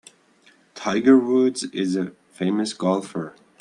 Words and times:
Tiger 0.73 1.15
Woods 1.15 1.61
is 1.65 1.95
a 1.95 2.13
famous 2.31 2.73
golfer. 2.73 3.35